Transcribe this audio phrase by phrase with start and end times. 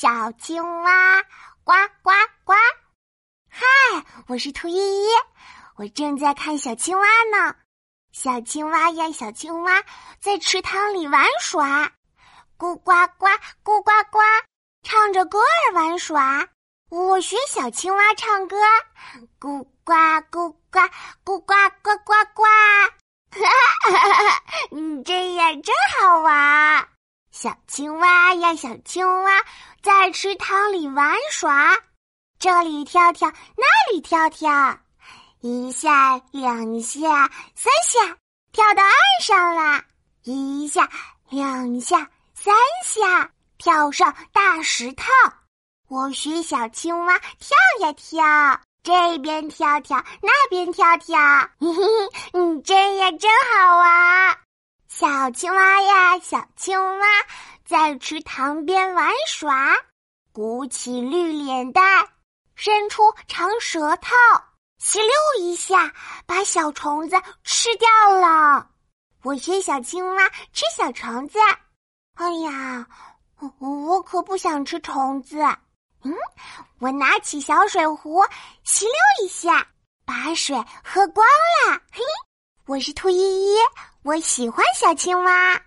[0.00, 1.22] 小青蛙，
[1.62, 2.10] 呱呱
[2.44, 2.54] 呱！
[3.50, 3.66] 嗨，
[4.28, 5.08] 我是兔依依，
[5.76, 7.54] 我正在看小青蛙呢。
[8.10, 9.84] 小青蛙呀，小青蛙
[10.18, 11.92] 在池塘里玩耍，
[12.56, 13.26] 咕呱呱，
[13.62, 14.20] 咕呱呱，
[14.82, 16.48] 唱着歌儿玩耍。
[16.88, 18.56] 我学小青蛙唱歌，
[19.38, 19.92] 咕呱
[20.32, 20.78] 咕呱，
[21.26, 22.44] 咕呱呱呱呱。
[23.32, 23.46] 哈
[23.90, 24.42] 哈哈哈！
[24.70, 26.39] 你这样真好玩。
[27.42, 29.30] 小青蛙呀，小青蛙
[29.82, 31.74] 在池塘里玩耍，
[32.38, 34.78] 这里跳跳，那里跳跳，
[35.40, 38.14] 一下两下三下，
[38.52, 38.92] 跳到岸
[39.22, 39.82] 上了。
[40.22, 40.86] 一下
[41.30, 45.06] 两下三下，跳上大石头。
[45.88, 51.18] 我学小青蛙跳呀跳，这边跳跳，那边跳跳，
[51.58, 54.29] 嘿嘿，你真呀真好玩。
[54.92, 57.06] 小青蛙呀，小青蛙
[57.64, 59.76] 在池塘边玩耍，
[60.32, 62.08] 鼓起绿脸蛋，
[62.56, 64.10] 伸出长舌头，
[64.78, 65.94] 吸溜一下
[66.26, 68.68] 把小虫子吃掉了。
[69.22, 71.38] 我学小青蛙吃小虫子，
[72.16, 72.84] 哎呀，
[73.60, 75.38] 我可不想吃虫子。
[76.02, 76.12] 嗯，
[76.80, 78.24] 我拿起小水壶，
[78.64, 78.94] 吸溜
[79.24, 79.68] 一下，
[80.04, 81.24] 把水喝光
[81.68, 81.80] 了。
[81.92, 82.02] 嘿。
[82.70, 83.56] 我是兔依依，
[84.04, 85.60] 我喜欢小青蛙。